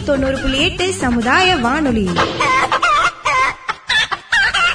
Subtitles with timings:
[0.00, 2.06] தொண்ணூறு புள்ளி எட்டு சமுதாய வானொலி.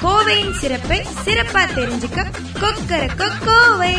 [0.02, 2.26] கோவையின் சிறப்பை சிறப்பா தெரிஞ்சுக்க
[2.60, 3.02] கொக்கர
[3.44, 3.94] கோவை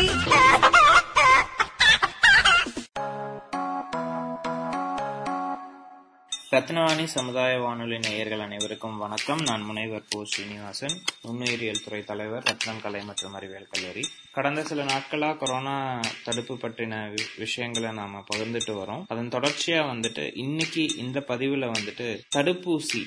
[6.50, 9.38] ரத்னவாணி சமுதாய வானொலி நேயர்கள் அனைவருக்கும் வணக்கம்.
[9.38, 10.24] நான் முனைவர் போ.
[10.24, 14.08] ஸ்ரீனிவாசன் நுண்ணுயிரியல் துறை தலைவர் ரத்னம் கலை மற்றும் அறிவியல் கல்லூரி.
[14.32, 19.04] கடந்த சில நாட்களா கொரோனா தடுப்பு பற்றின வி- விஷயங்களை நாம பகிர்ந்துட்டு வரோம்.
[19.08, 23.04] அதன் தொடர்ச்சியா வந்துட்டு இன்னைக்கு இந்த பதிவுல வந்துட்டு தடுப்பூசி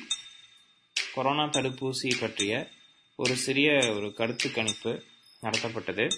[1.13, 2.67] கொரோனா தடுப்பூசி பற்றிய
[3.15, 5.03] ஒரு சிறிய ஒரு கருத்து கணிப்பு
[5.41, 6.09] நடத்தப்பட்டது.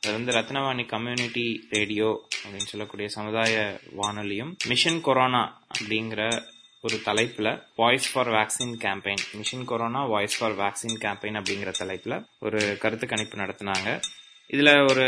[0.00, 6.42] அது வந்து ரத்னவாணி கம்யூனிட்டி ரேடியோ அப்படின்னு சொல்லக்கூடிய சமுதாய வானொலியும் மிஷன் கொரோனா அப்படிங்கிற
[6.80, 12.78] ஒரு தலைப்புல voice for vaccine campaign mission corona voice for vaccine campaign அப்படிங்கிற தலைப்புல ஒரு
[12.80, 14.00] கருத்து கணிப்பு நடத்தினாங்க.
[14.48, 15.06] இதுல ஒரு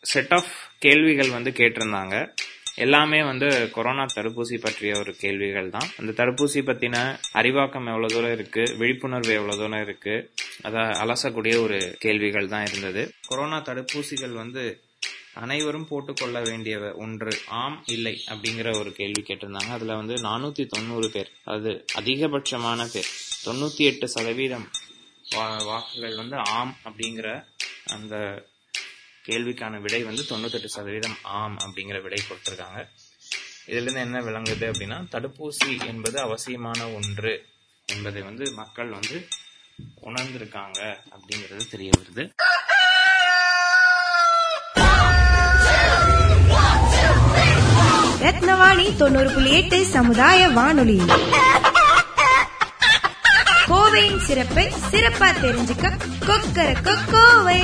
[0.00, 2.34] செட் ஆஃப் கேள்விகள் வந்து கேட்டிருந்தாங்க.
[2.74, 5.88] எல்லாமே வந்து கொரோனா தடுப்பூசி பற்றிய ஒரு கேள்விகள் தான்.
[5.98, 8.74] அந்த தடுப்பூசி பத்தின அறிவாக்கம் எவ்வளவு தூரம் இருக்கு?
[8.78, 10.32] விழிப்புணர்வு எவ்வளவு தூரம் இருக்கு?
[10.62, 13.12] அதை அலசக்கூடிய ஒரு கேள்விகள் தான் இருந்தது.
[13.26, 14.80] கொரோனா தடுப்பூசிகள் வந்து
[15.34, 17.38] அனைவரும் போட்டுக்கொள்ள வேண்டியவை ஒன்று.
[17.46, 19.70] ஆம் இல்லை அப்படிங்கிற ஒரு கேள்வி கேட்டிருந்தாங்க.
[19.70, 21.30] அதுல வந்து நானூத்தி தொண்ணூறு பேர்.
[21.44, 23.08] அது அதிகபட்சமான பேர்.
[23.44, 24.70] தொண்ணூத்தி எட்டு சதவீதம்
[25.30, 27.44] வா- வாக்குகள் வந்து ஆம் அப்படிங்கிற
[27.86, 28.46] அந்த
[29.26, 32.88] கேள்விக்கான விடை வந்து தொண்ணூத்தெட்டு சதவீதம் ஆம் அப்படிங்கிற விடை கொடுத்திருக்காங்க.
[33.66, 37.46] இதுல இருந்து என்ன விளங்குது அப்படின்னா தடுப்பூசி என்பது அவசியமான ஒன்று
[37.86, 39.28] என்பதை வந்து மக்கள் வந்து
[40.02, 42.34] உணர்ந்திருக்காங்க அப்படிங்கிறது தெரிய வருது.
[48.24, 50.98] ரத்னவாணி தொண்ணூறு புள்ளி எட்டு சமுதாய வானொலி.
[53.68, 55.86] கோவையின் சிறப்பை சிறப்பா தெரிஞ்சுக்க
[56.26, 56.68] கொக்கர
[57.10, 57.60] கோவை